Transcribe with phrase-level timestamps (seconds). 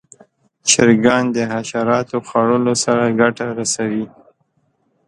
[0.69, 4.05] چرګان د حشراتو خوړلو سره ګټه رسوي.